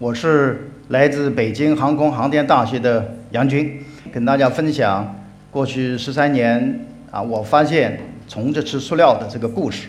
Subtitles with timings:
[0.00, 5.14] 我是来自北京航空航天大学的杨军，跟大家分享
[5.50, 9.88] 过去十三年啊，我发现虫子吃塑料的这个故事。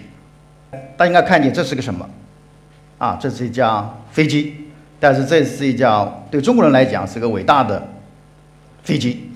[0.98, 2.10] 大家应该看见这是个什么？
[2.98, 4.54] 啊，这是一架飞机，
[5.00, 7.82] 但是这是一架对中国人来讲是个伟大的
[8.84, 9.30] 飞机，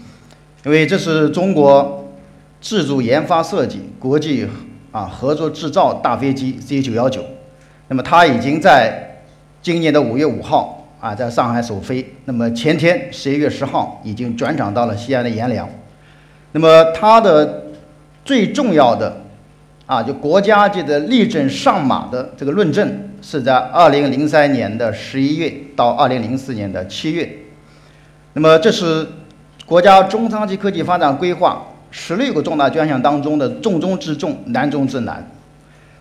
[0.66, 2.14] 因为这是中国
[2.60, 4.46] 自主研发设计、国际
[4.92, 7.24] 啊合作制造大飞机 C 九幺九。
[7.88, 9.05] 那么它已经在
[9.66, 12.06] 今年的五月五号啊，在上海首飞。
[12.26, 15.68] 那么前天十一月十号已经转场到了西安的阎良。
[16.52, 17.64] 那么它的
[18.24, 19.24] 最重要的
[19.88, 27.28] 啊，就国家级的力证上马的这个论证，是在二零零三年的十一月到二零零四年的七月。
[28.34, 29.08] 那么这是
[29.66, 35.28] 国家中长期科技发展规划十六个重大专项当中的重中之重、难中之难。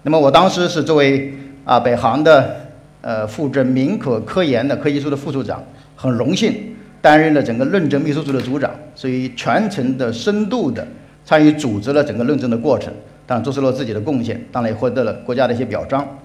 [0.02, 1.32] 那么我当时是作为
[1.64, 2.63] 啊，北航的
[3.04, 5.62] 呃负责民可科研的科技处的副处长，
[5.94, 10.88] 很荣幸担任了整个论证秘书处的组长，所以全程的深度的
[11.22, 12.90] 参与组织了整个论证的过程，
[13.26, 16.18] 当然做出了自己的贡献，当然也获得了国家的一些表彰。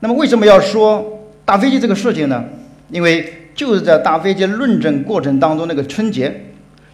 [0.00, 1.04] 那么为什么要说
[1.44, 2.42] 大飞机这个事情呢？
[2.90, 6.44] 因为就是在大飞机论证过程当中，那个春节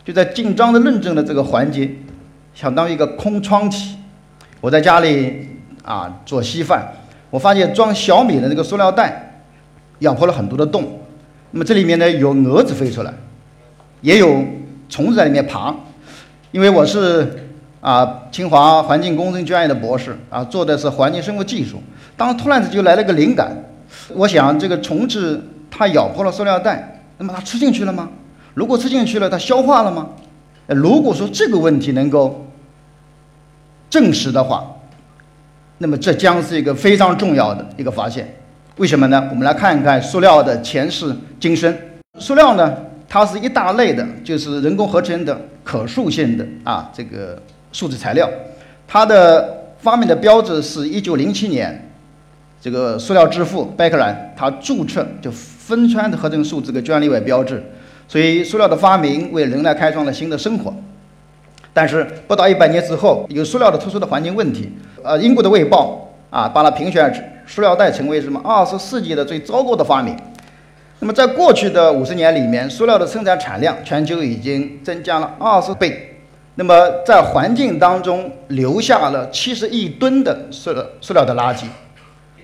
[0.04, 1.88] 就在紧张的论证的这个环节，
[2.54, 3.96] 相当于一个空窗期。
[4.60, 5.46] 我在家里
[5.84, 6.92] 啊做稀饭。
[7.32, 9.40] 我发现装小米的那个塑料袋
[10.00, 11.00] 咬破了很多的洞，
[11.52, 13.14] 那么这里面呢有蛾子飞出来，
[14.02, 14.44] 也有
[14.90, 15.74] 虫子在里面爬。
[16.50, 17.48] 因为我是
[17.80, 21.82] 啊清华环境工程专业的博士啊，做的是环境生物技术。
[22.18, 23.50] 当突然子就来了个灵感，
[24.10, 28.10] 我想这个虫子它咬破了塑料袋，那么它吃进去了吗？
[28.52, 30.10] 如果吃进去了，它消化了吗？
[30.66, 32.44] 如果说这个问题能够
[33.88, 34.71] 证实的话。
[35.82, 38.32] 那么这将是一个非常重要的一个发现，
[38.76, 39.26] 为什么呢？
[39.30, 41.76] 我们来看一看塑料的前世今生。
[42.20, 42.72] 塑料呢，
[43.08, 47.36] 它是一大类的，就是人工合成的可塑性的啊这个
[47.72, 48.30] 树脂材料。
[48.86, 51.90] 它的发明的标志是一九零七年，
[52.60, 57.60] 这个塑料之父贝克兰他注册就分川的合成树脂的专利为标志，
[58.06, 60.72] 所以塑料的发明为人类开创了新的生活。
[61.74, 64.70] 但是不到一百年之后，有塑料的特殊的环境问题。
[65.02, 70.16] 呃，英国的《卫报》啊，把它评选塑料袋成为什么二十世纪的最糟糕的发明。
[71.00, 76.20] 那么，在过去的五十年里面，塑料的生产产量全球已经增加了二十倍。
[76.54, 76.74] 那么，
[77.04, 81.64] 在环境当中留下了七十亿吨的塑料塑料的垃圾。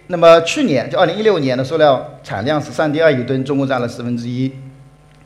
[0.08, 4.50] 那么，去年就二零一六年的塑料产量是三点二亿吨，中国占了四分之一。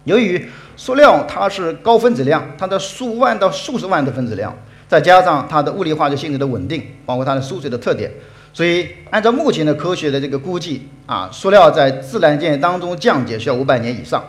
[0.05, 4.55] 由于塑料它是高分子量，它的数万到数十万的分子量。
[4.89, 8.11] 再加上它的物理化学性质的稳定，包括它的疏水的特点，
[8.53, 14.23] 所以按照目前的科学的这个估计啊，塑料在自然界当中降解需要五百年以上。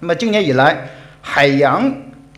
[0.00, 0.90] 那么今年以来，
[1.22, 1.92] 海洋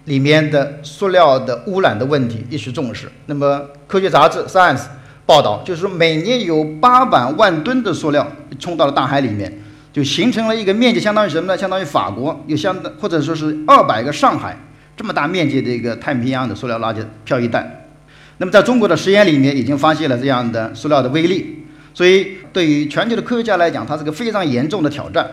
[0.05, 3.11] 里面的塑料的污染的问题一直重视。
[3.25, 4.79] 那么科学杂志《Science》
[5.25, 9.51] 报道，就是说每年有八百万吨的塑料冲到了大海里面，
[9.93, 11.59] 就形成了一个面积相当于什么呢？
[11.59, 14.57] 相当于法国，又相当或者说是二百个上海。
[14.97, 17.89] 这么大面积的一个太平洋的塑料垃圾漂移带，
[18.37, 21.65] 那么在中国的实验里面已经发现了这样的塑料的微粒，
[21.95, 25.27] 所以对于全球的科学家来讲，它是个非常严重的挑战。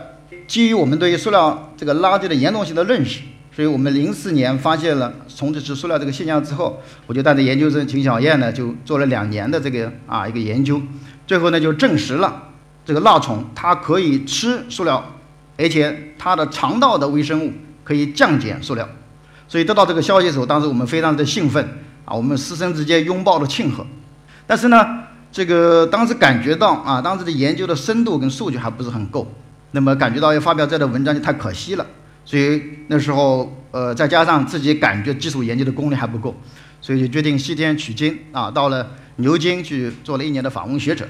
[0.46, 3.20] 基于我们对于塑料这个垃圾的严重性的认识，
[3.54, 10.80] 所以我们零四年发现了虫子吃塑料这个现象之后，我就带着研究生秦小燕呢，就做了两年的这个啊一个研究，
[11.26, 12.47] 最后呢就证实了
[12.88, 15.04] 这个蜡虫它可以吃塑料，
[15.58, 17.52] 而且它的肠道的微生物
[17.84, 18.88] 可以降解塑料。
[19.46, 21.62] 所以得到这个消息的时候，当时我们非常的兴奋
[22.06, 23.86] 啊，我们师生之间拥抱的庆贺。
[24.46, 25.00] 但是呢，
[25.30, 29.30] 这个当时感觉到啊，当时的研究的深度跟数据还不是很够，
[29.72, 31.84] 那么感觉到要发表这样的文章就太可惜了。
[32.24, 36.34] 所以那时候呃，再加上自己感觉基础研究的功力还不够，
[36.80, 41.06] 所以就决定西天取经啊，到了牛津去做了一年的访问学者。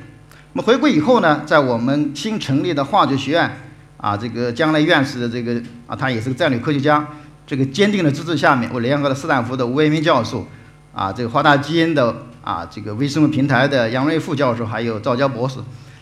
[0.53, 3.51] 那么回归以后呢，在我们新成立的化学学院
[3.97, 7.07] 啊，这个将来院士的这个啊，他也是个战略科学家。
[7.47, 10.47] 这个坚定的支持下面，我联合了斯坦福的吴为民教授，
[10.93, 12.15] 啊，这个华大基因的
[12.45, 15.59] 啊，这个微生物平台的杨瑞副教授，还有赵娇博士，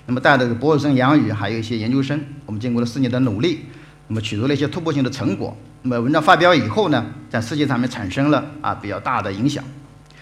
[0.07, 3.67] 那么带着博士生杨宇，还有一些研究生，我们经过了四年的努力，
[4.09, 5.57] 那么取得了一些突破性的成果。
[5.83, 9.63] 那么文章发表以后呢，在世界上面产生了啊比较大的影响。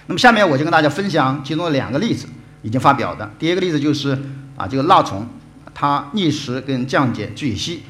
[0.07, 2.27] 那么下面我就跟大家分享其中的两个例子，
[2.65, 3.31] 已经发表的。
[3.39, 4.19] 第一个例子就是
[4.57, 5.25] 啊，这个蜡虫
[5.73, 7.83] 它逆食跟降解聚乙烯，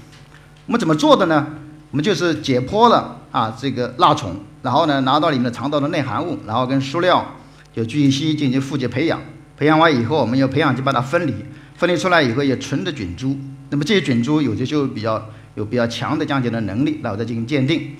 [0.67, 1.47] 我们怎么做的呢？
[1.91, 7.25] 我们就是解剖了啊这个蜡虫，然后呢拿到里面的肠道的内含物，然后跟塑料
[7.73, 9.21] 就聚乙烯进行复解培养，
[9.57, 11.33] 培养完以后，我们用培养基把它分离，
[11.77, 13.39] 分离出来以后也纯的菌株。
[13.71, 15.25] 那么这些菌株有的就比较
[15.55, 17.93] 有比较强的降解的能力，然后再进行鉴定。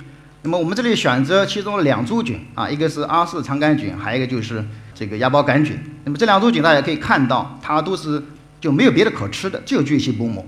[0.43, 5.79] 那么我们这里选择其中两株菌啊，一个是阿氏肠杆菌，还有一个就是这个芽孢杆菌。
[6.05, 8.23] 那么这两株菌大家可以看到，它都是
[8.61, 10.45] 就没有别的可吃的，就有巨细胞膜。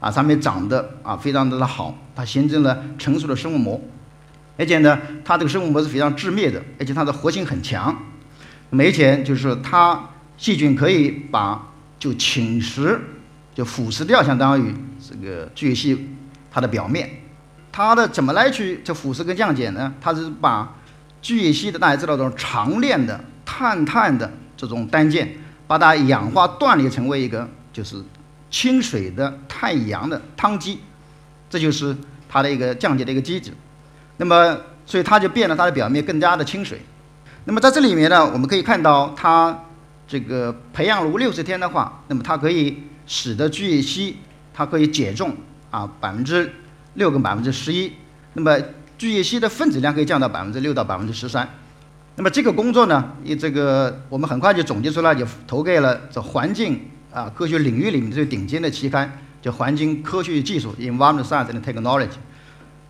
[0.00, 3.80] 啊，上面长得啊非常的好，它形成了成熟的生物膜，
[4.58, 7.96] 而且呢，它这个生物膜是非常致灭的，而且它的活性很强。
[8.72, 12.98] 而且就是它细菌可以把就侵蚀
[13.54, 14.74] 就腐蚀掉，相当于
[15.08, 16.08] 这个巨细
[16.50, 17.08] 它的表面。
[17.70, 19.94] 它的怎么来去这腐蚀跟降解呢？
[20.00, 20.74] 它是把
[21.20, 23.22] 巨细的大家知道这种长链的
[23.54, 25.28] 碳碳的这种单键，
[25.66, 28.02] 把它氧化断裂成为一个就是。
[28.52, 30.78] 清水的太阳的汤基，
[31.48, 31.96] 这就是
[32.28, 33.50] 它的一个降解的一个机制。
[34.18, 34.54] 那么，
[34.84, 36.78] 所以它就变得它的表面更加的清水。
[37.46, 39.58] 那么在这里面呢，我们可以看到它
[40.06, 44.18] 这个培养炉六十天的话，那么它可以使得聚乙烯
[44.52, 45.34] 它可以减重
[45.70, 46.52] 啊百分之
[46.92, 47.90] 六跟百分之十一。
[48.34, 48.60] 那么
[48.98, 51.48] 聚乙烯的分子量可以降到百分之六到百分之十三。
[52.16, 56.80] 那么这个工作呢，以这个我们很快就总结出来，就投给了这环境。
[57.12, 62.08] 啊，科学领域里面最顶尖的期刊叫《环境科学技术》（Environmental Science and Technology）。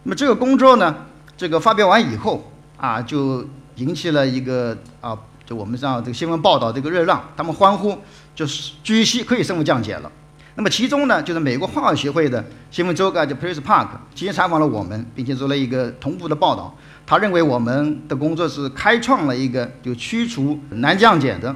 [0.04, 0.94] 那么这个工作呢，
[1.36, 7.98] 这个发表完以后啊，就引起了一个啊，就我们上这个新闻报道这个热浪，他们欢呼，
[8.32, 10.12] 就是聚乙烯可以生物降解了。
[10.54, 16.72] 那么其中呢，就是美国化学协会的新闻周刊叫《Press Park》，直接采访了我们，并且做了一个同步的报道。
[17.06, 21.54] 他认为我们的工作是开创了一个就驱除难降解的。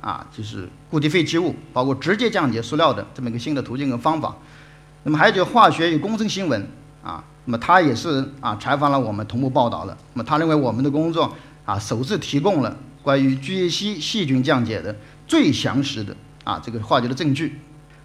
[0.00, 4.32] 啊，就是固体废弃物，包括直接降解塑料的这么一个新的途径和方法。
[5.02, 6.68] 那么还有就化学与工程新闻
[7.02, 9.98] 啊，那么他也是啊采访了我们同步报道了。
[10.14, 11.34] 那么他认为我们的工作
[11.64, 14.94] 啊首次提供了关于聚乙烯细菌降解的
[15.26, 17.58] 最详实的啊这个化学的证据。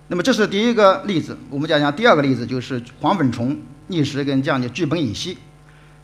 [0.07, 3.55] 那么这是第一个例子，我们讲讲第二个例子，就是黄粉虫
[3.85, 5.37] 逆食跟降解聚苯乙烯。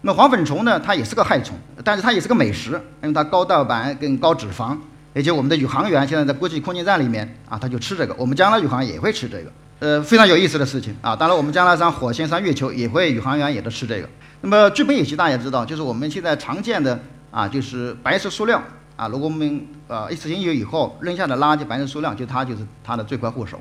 [0.02, 4.78] 那黄粉虫呢，它也是个害虫，但是它也是个美食，因为它高蛋白跟高脂肪。
[5.14, 8.16] 而且我们的宇航员现在在国际空间站里面啊，他就吃这个。
[8.18, 11.16] 我们将来宇航也会吃这个，呃，非常有意思的事情啊。
[11.16, 14.08] 当然，我们将来上火星、上月球也会宇航员也都吃这个。
[14.42, 16.98] 那么聚苯乙烯大家知道，就是我们现在常见的
[17.32, 18.62] 啊，就是白色塑料
[18.96, 19.08] 啊。
[19.08, 23.60] 如果我们呃一次性有以后扔下的垃圾，白色塑料就它就是它的罪魁祸首。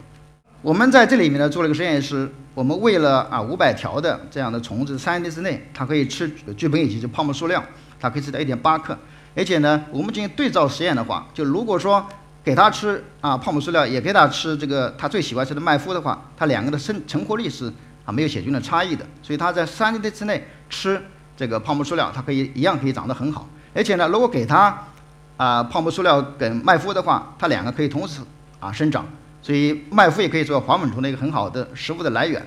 [0.61, 7.63] 我们在这里面呢做了一个实验，是我们为了啊五百条的这样的虫子，三天之内它可以吃聚苯乙烯，就泡沫塑料，
[8.01, 8.99] 它可以吃到一点八克。
[9.37, 12.05] 而且呢，我们进行对照实验的话，就如果说
[12.43, 17.73] 给它吃啊泡沫塑料，也给它吃这个它最喜欢吃的麦麸的话，它两个的生成活率是
[18.05, 19.07] 啊没有血菌的差异的。
[19.23, 21.01] 所以它在三天之内吃
[21.37, 23.49] 这个泡沫塑料，它可以一样可以长得很好。
[23.73, 24.77] 而且呢，如果给它
[25.37, 28.21] 啊泡沫塑料跟麦麸的话，它两个可以同时
[28.59, 29.07] 啊生长。
[29.43, 32.47] 所以麦麸也可以做黄粉虫的一个很好的食物的来源。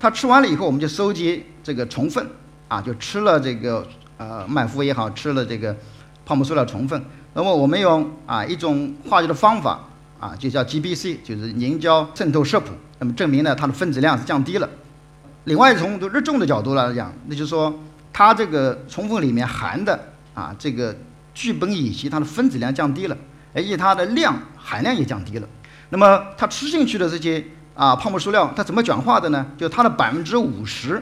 [0.00, 2.26] 它吃完了以后，我们就收集这个虫粪
[2.68, 3.86] 啊，就吃了这个
[4.16, 5.76] 呃麦麸也好，吃了这个。
[6.24, 7.04] 泡沫塑料成分，
[7.34, 9.80] 那么我们用啊一种化学的方法
[10.20, 12.68] 啊，就叫 GBC，就是凝胶渗透色谱，
[13.00, 14.70] 那么证明呢它的分子量是降低了。
[15.44, 17.76] 另外从日重的角度来讲，那就是说
[18.12, 19.98] 它这个虫粪里面含的
[20.32, 20.96] 啊这个
[21.34, 23.18] 聚苯乙烯它的分子量降低了，
[23.52, 25.48] 而且它的量含量也降低了。
[25.92, 27.44] 那么它吃进去的这些
[27.76, 29.46] 啊泡沫塑料，它怎么转化的呢？
[29.56, 31.00] 就它的百分之五十。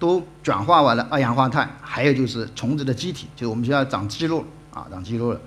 [0.00, 4.42] 都转化完了二氧化碳，还有就是虫子的机体，就是我们需要长肌肉
[4.72, 5.38] 啊，长肌肉了。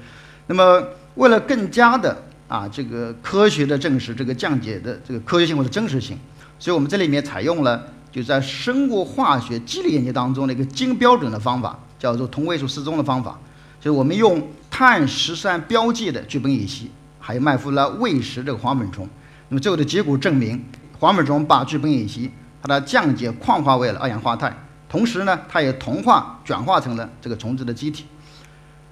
[0.46, 0.80] 那么
[1.16, 2.16] 为了更加的
[2.48, 6.16] 啊这个科学的证实这个降解的这个科学性或者真实性，
[6.60, 13.40] 所以我们这里面采用了就在生物化学机理研究当中的一个精标准的方法，叫做同位素失踪的方法，
[13.82, 16.92] 就是我们用碳十三标记的聚苯乙烯，
[17.26, 19.08] 还有麦麸来喂食这个黄粉虫，
[19.48, 20.62] 那么最后的结果证明
[21.00, 22.30] 黄粉虫把聚苯乙烯。
[22.62, 24.56] 它的降解矿化为了二氧化碳，
[24.88, 28.06] 同时呢，它也同化转化成了这个虫子的机体。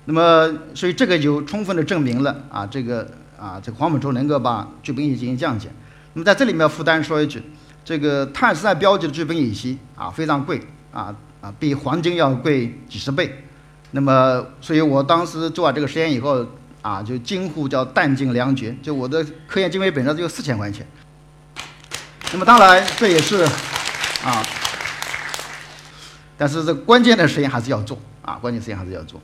[0.04, 3.10] 那么，所以这个就充分的证明了啊，这个
[3.40, 5.70] 啊，这个黄粉虫能够把聚苯乙烯进行降解。
[6.14, 7.42] 那么在这里面附带说一句，
[7.86, 10.62] 这个碳十三标记的聚苯乙烯啊非常贵
[10.92, 13.46] 啊啊，比黄金要贵几十倍。
[13.92, 16.46] 那么，所以我当时做完这个实验以后
[16.82, 20.86] 啊，就惊呼叫弹尽粮绝，就我的科研经费本身只有四千块钱。
[22.34, 23.44] 那么当然，这也是
[24.24, 24.44] 啊，
[26.38, 29.22] 但是这关键的实验还是要做啊，关键实验还是要做。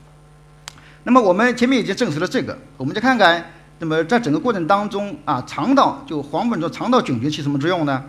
[1.04, 3.44] 那么我们前面已经证实了这个，我们再看看，
[3.78, 8.04] 那么在整个过程当中啊，肠道就黄粉虫肠道菌群起什么作用呢？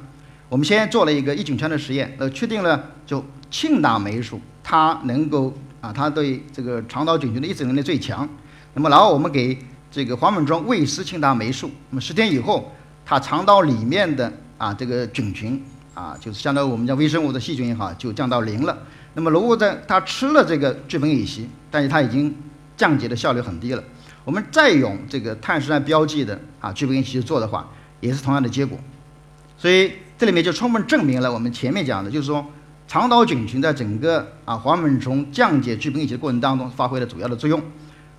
[0.49, 8.27] 我们先做了一个抑菌圈的实验，呃，确定了就庆大霉素它能够啊，它对这个肠道菌群的抑制能力最强。
[8.73, 9.57] 那么然后我们给
[9.91, 12.71] 这个黄本虫喂食庆达霉素，那么十天以后，
[13.05, 15.61] 它肠道里面的啊这个菌群
[15.93, 18.77] 啊，就是相当于我们叫微生物的细菌也好，就降到零了。
[19.15, 22.33] 那么如果在它吃了这个聚苯乙烯，但是它已经
[22.77, 23.83] 降解的效率很低了，
[24.23, 27.67] 我们再用这个碳酸标记的啊聚苯乙烯去做的话，
[27.99, 28.77] 也是同样的结果。
[29.57, 32.45] 所以这里面就充分证明了我们前面讲的，就是说
[32.87, 37.59] 肠道菌群在整个啊黄本虫降解聚苯乙烯的过程当中发挥了主要的作用。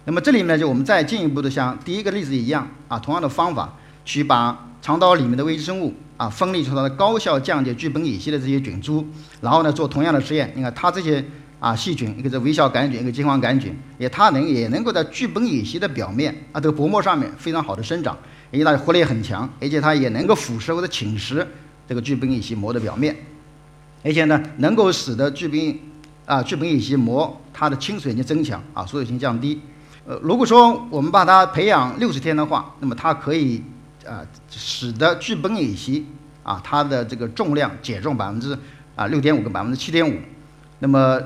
[0.07, 9.05] 那么这里面，就我们再进一步的像第一个例子一样啊，同样的方法去把肠道里面的微生物啊分离出它的高效降解聚苯乙烯的这些菌株，
[9.43, 10.51] 然后呢做同样的实验。
[10.57, 11.23] 你看它这些
[11.61, 18.17] 啊细菌，一个是微小杆菌，一个金黄杆菌，也它能也能够在聚苯乙烯的表面啊这个薄膜上面非常好的生长，
[18.51, 21.47] 因为它的活力很强，而且它也能够腐蚀或者侵蚀
[21.87, 23.15] 这个聚苯乙烯膜的表面，
[24.03, 25.77] 而且呢能够使得聚苯
[26.25, 29.61] 啊聚苯乙烯膜它的亲水性增强啊锁水性降低。
[30.11, 33.63] 呃，如果说我们把它培养六十天的话，那么它可以
[34.05, 36.05] 啊，使得聚苯乙烯
[36.43, 38.59] 啊，它的这个重量减重百分之
[38.97, 40.19] 啊六点五跟百分之七点五，
[40.81, 41.21] 那么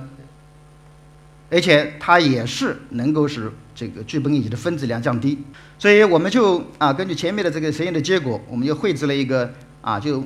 [1.50, 5.38] 而且它也是能够使这个聚苯乙烯的分子量降低，
[5.78, 9.50] 所以我们就啊根据前面的这个实验的结果，我们就绘制了一个
[9.80, 10.22] 啊就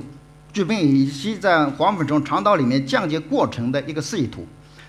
[0.51, 4.45] 聚苯乙烯在黄粉虫肠道里面降解过程的一个示意图。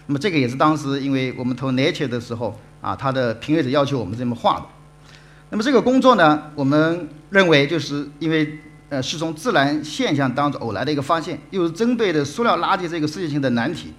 [0.09, 2.59] 那么这个也是当时因为我们投 Nature 的时候。
[2.81, 4.67] 啊，他的评委者要求我们这么画的。
[5.51, 8.59] 那么这个工作呢，我们认为就是因为
[8.89, 13.93] 呃是从自然现象当中偶来的一个发现，又是针对的塑料垃圾这个世界性的难题，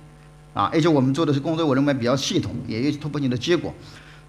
[0.53, 3.73] 啊，而且我们做的是工作，我认为比较系统，也有突破性的结果，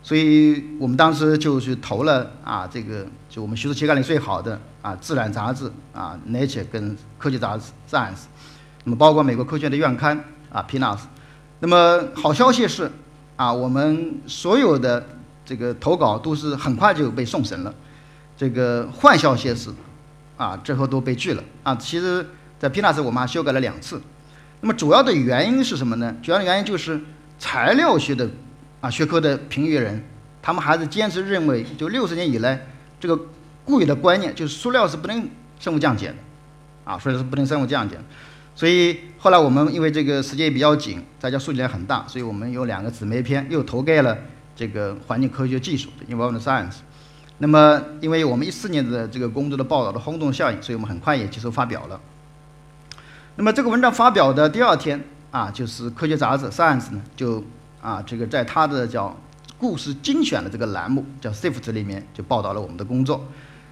[0.03, 8.25] 所以我们当时就去投了啊这个就我们学术期刊里最好的啊自然杂志啊 Nature 跟科技杂志 Science，
[8.83, 10.99] 那么包括美国科学院的院刊啊 PNAS，
[11.61, 12.91] 那么好消息是。
[13.37, 15.05] 啊，我们所有的
[15.45, 17.75] 这个投稿都是很快就被送审了，
[18.37, 19.71] 这个坏消息是，
[20.37, 21.75] 啊，最后都被拒了啊。
[21.77, 22.25] 其实，
[22.59, 24.01] 在 PNAS 我们还修改了两次，
[24.61, 26.15] 那么主要的原因是什么呢？
[26.23, 27.01] 主要的原因就是
[27.39, 28.31] 材料学的
[28.81, 30.05] 啊学科的评议人，
[30.41, 32.67] 他们还是坚持认为，就六十年以来
[33.01, 33.17] 这个
[33.65, 36.15] 固有的观念，就是塑料是不能生物降解的，
[36.85, 37.99] 啊，所以是不能生物降解。
[38.55, 44.17] 所以后来我们因为这个时间也比较紧，再加数据量很大，所以我们有两个姊妹篇又投给了
[44.55, 46.77] 这个环境科学技术的 environment Science。
[47.39, 51.99] 那么因为我们一四年的这个工作的报道的轰动效应，所以我们很快也接受发表了。
[53.37, 57.43] 那么这个文章发表的第二天啊，就是科学杂志 Science 呢就
[57.81, 59.17] 啊这个在它的叫
[59.57, 63.27] 故事精选的这个栏目叫 SIFT 里面就报道了我们的工作。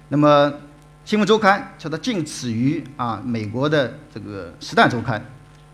[0.09, 0.51] 那么
[1.03, 5.23] 新闻周刊叫它仅次于啊美国的这个时代周刊，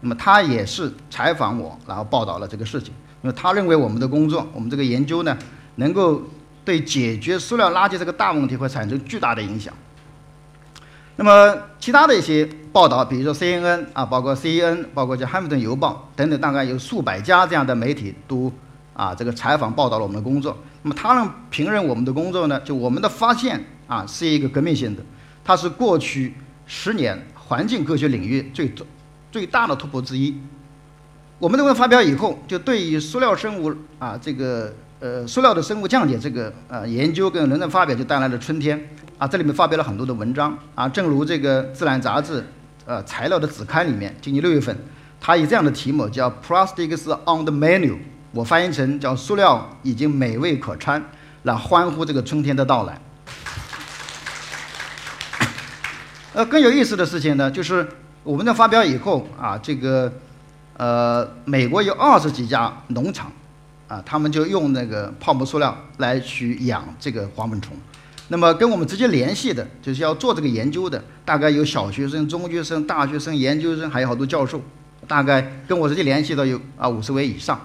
[0.02, 2.94] 那么他也是采访我，然后报道了这个事情。
[3.22, 5.38] 因为他认为我们的工作，我们这个研究呢，
[5.76, 6.22] 能够
[6.64, 9.74] 对解决塑料垃圾这个大问题会产生巨大的影响。
[11.18, 18.52] 那么其他的一些报道，比如说 CNN 啊，包括 CN，包括叫《汉密顿邮报》等等，大概有数百家这样的媒体都
[18.94, 20.56] 啊这个采访报道了我们的工作。
[20.84, 25.04] 那么他们评论我们的工作呢，就我们的发现啊是一个革命性的。
[25.48, 26.34] 它是过去
[26.66, 28.70] 十年环境科学领域最
[29.32, 30.36] 最大的突破之一。
[31.40, 38.78] 我们这个发表以后，就对于塑料生物啊，这个呃塑料的生物降解这个呃研究跟论文发表就带来了春天
[39.18, 39.26] 啊。
[39.26, 42.46] 这里面发表了很多的文章啊，正如这个《自然》杂志
[42.86, 44.78] 呃材料的子刊里面，今年六月份，
[45.22, 47.96] 它以这样的题目叫 “Plastics on the Menu”，
[48.34, 51.02] 我翻译成叫“塑料已经美味可餐”，
[51.44, 53.00] 来欢呼这个春天的到来。
[56.38, 57.88] 呃，更有意思的事情呢，就是
[58.24, 60.14] 我们在发表以后啊，这个
[60.78, 63.32] 呃，美国有二十几家农场
[63.88, 67.76] 啊，他们就用那个泡沫塑料来去养这个黄本虫。
[68.28, 74.62] 那么跟我们直接联系的，就是要做这个研究的，大概有小学生、中学生、大学生、研究生，还有好多教授，
[75.08, 77.60] 大概跟我直接联系的有啊五十位以上。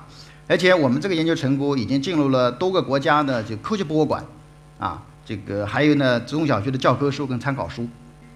[0.48, 4.24] 而且我们这个研究成果已经进入了多个国家的就科学博物馆
[4.78, 7.86] 啊，这个还有呢，中小学的教科书跟参考书。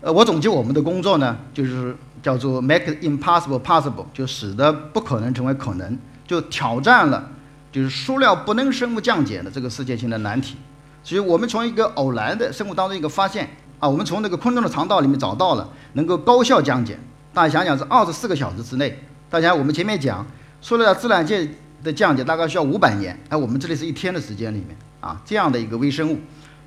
[0.06, 7.28] 呃，我总结我们的工作呢，就是叫做 make impossible possible，就使得不可能成为可能，就挑战了
[7.72, 10.54] 就是塑料不能生物降解的这个世界性的难题。
[11.02, 16.96] 所以我们从一个偶然的生物当中一个发现啊，我们从那个昆虫的肠道里面找到了能够高效降解。
[17.34, 18.96] 大家想想是二十四个小时之内，
[19.28, 20.24] 大家我们前面讲
[20.60, 21.50] 塑料自然界
[21.82, 26.16] 的降解大概需要五百年，哎，我们这里是一天的时间里面啊，这样的一个微生物，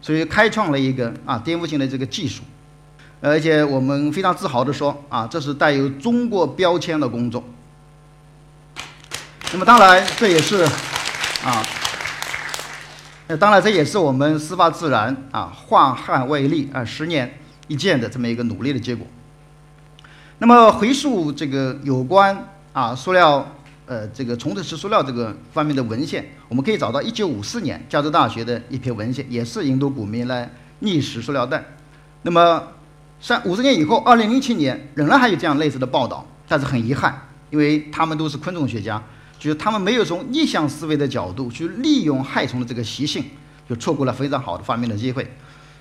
[0.02, 2.44] 所以开创了一个啊颠覆性的这个技术。
[3.22, 7.44] 而且我们非常自豪地说，啊，这是带有中国标签的工作。
[9.52, 10.64] 那么当然，这也是，
[11.44, 11.64] 啊，
[13.28, 19.06] 那当然，这也是我们司法自然啊，化汉为利啊，十年一见的这么一个努力的结果。
[20.38, 23.46] 那么回溯这个有关啊塑料
[23.86, 30.50] 呃这个重质式塑料这个方面的文献，我们可以找到1954年加州大学的一篇文献，也是引渡股民来
[30.80, 31.62] 逆食塑料袋。
[32.22, 32.64] 那么
[33.20, 39.02] 三五十年以后，2007年仍然还有这样类似的报道，但是很遗憾，因为他们都是昆虫学家，
[39.38, 43.24] 就是他们没有从逆向思维的角度去利用害虫的这个习性，
[43.70, 45.32] 就错过了非常好的发明的机会，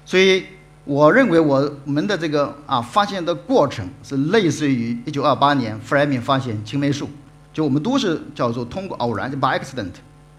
[0.04, 0.44] 所以。
[0.84, 7.10] 我认为我们的这个啊发现的过程是类似于一九二八年弗莱明发现青霉素，
[7.52, 9.90] 就我们都是叫做通过偶然就 by accident，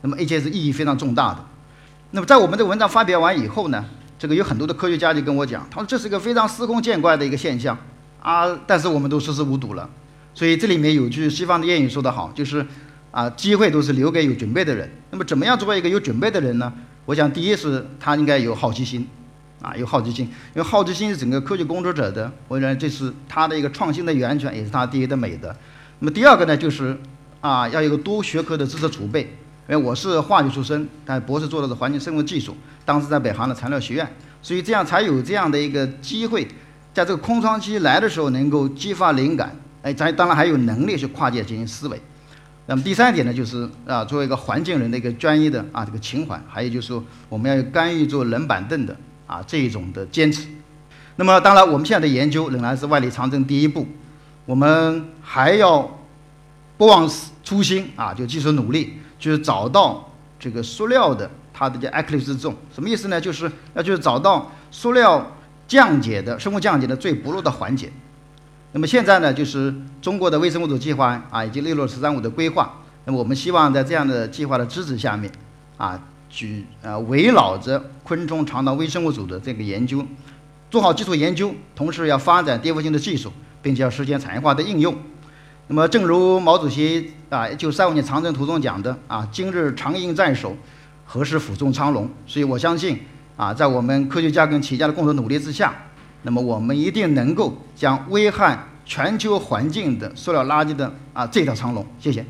[0.01, 1.45] 那么而且是意义非常重大的。
[2.09, 3.85] 那么在我们这个文章发表完以后呢，
[4.19, 7.75] 这个有很多的科学家就跟我讲，他说这是一个非常司空见惯的一个现象
[8.21, 9.89] 啊，但是我们都视之无睹了。
[10.35, 12.63] 所以这里面有句西方的谚语说得好，就是
[13.11, 14.91] 啊机会都是留给有准备的人。
[15.09, 16.71] 那么怎么样作为一个有准备的人呢？
[17.05, 19.07] 我想第一是他应该有好奇心。
[19.61, 25.53] 啊，有好奇心，因为好奇心是整个科学工作者的，我认为这是他的一个创新的源泉，也是他第一的美德。
[25.99, 26.97] 那么第二个呢，就是
[27.41, 29.35] 啊，要有多学科的知识储备。
[29.69, 36.47] 因为我是化学出身，但博士做的是环境生物技术，当时在北航的材料学院，所以这样才有这样的一个机会，
[36.91, 39.55] 在这个空窗期来的时候能够激发灵感。
[39.83, 42.01] 哎，咱当然还有能力去跨界进行思维。
[42.65, 48.95] 那么第三点呢，就是啊，作为一个环境人的一个专一的啊这个情怀，还有就是说我们要干预做冷板凳的。
[49.29, 50.47] 啊，这一种的坚持。
[51.17, 53.85] 那么，当然，我们现在的研究仍然是万里长征第一步，
[54.47, 55.99] 我们还要
[56.75, 57.07] 不忘
[57.43, 60.09] 初心啊，就继续努力，就是找到
[60.39, 63.21] 这个塑料的它的叫 active 之重，什么意思呢？
[63.21, 65.31] 就是要就是找到塑料
[65.67, 67.91] 降解的生物降解的最薄弱的环节。
[68.71, 72.81] 那么现在呢，就是中国的微生物组计划啊，以及六六十三五的规划。
[73.05, 75.31] 那么我们希望在这样的计划的支持下面，
[75.77, 76.01] 啊。
[76.31, 80.05] 去呃围绕着昆虫肠道微生物组的这个研究，
[80.69, 83.33] 做好基础研究，同时要发展颠覆性的技术，
[83.63, 84.95] 并且要实现产业化的应用。
[85.71, 90.57] 那么，正如毛主席啊，一九三五年长征途中讲的啊，“今日长缨在手，
[91.05, 92.99] 何时俯冲苍龙？”所以我相信
[93.37, 95.75] 啊，在我们科学家跟企业家的共同努力之下，
[96.23, 101.85] 那么我们一定能够将危害全球环境的塑料垃圾的啊这条长龙。
[101.99, 102.25] 谢谢。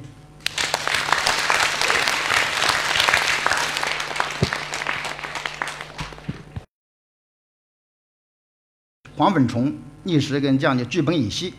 [9.15, 9.73] 黄本虫
[10.03, 11.53] 逆食跟降解聚苯乙烯，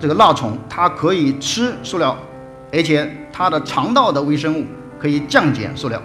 [0.00, 2.16] 这个蜡虫它可以吃塑料，
[2.72, 4.64] 而且它的肠道的微生物
[4.98, 6.00] 可以降解塑料。